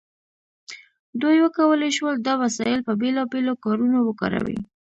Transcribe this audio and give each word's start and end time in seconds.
دوی 1.21 1.37
وکولی 1.45 1.89
شول 1.97 2.15
دا 2.27 2.33
وسایل 2.43 2.79
په 2.87 2.93
بیلابیلو 3.01 3.53
کارونو 3.63 3.97
وکاروي. 4.07 4.59